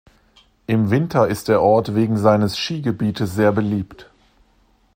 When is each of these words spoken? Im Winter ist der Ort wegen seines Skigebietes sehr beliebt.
Im 0.65 0.89
Winter 0.89 1.27
ist 1.27 1.47
der 1.47 1.61
Ort 1.61 1.93
wegen 1.93 2.17
seines 2.17 2.57
Skigebietes 2.57 3.35
sehr 3.35 3.51
beliebt. 3.51 4.09